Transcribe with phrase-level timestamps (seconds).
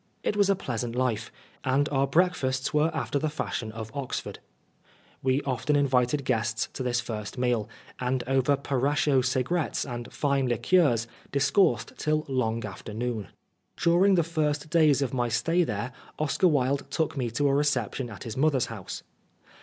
[0.23, 1.31] It was a pleasant life,
[1.63, 4.39] and our breakfasts were after the fashion of Oxford.
[5.21, 11.05] We often invited guests to this first meal, and over Parascho cigarettes and fine liqueurs
[11.31, 13.27] dis coursed till long after noon.
[13.77, 17.29] During the 86 Oscar Wilde first days of my stay there Oscar Wilde took me
[17.29, 19.03] to a reception at his mother's house.